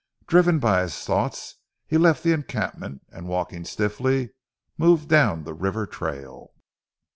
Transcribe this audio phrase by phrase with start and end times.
[0.25, 4.31] Driven by his thoughts, he left the encampment, and, walking stiffly,
[4.75, 6.55] moved down the river trail.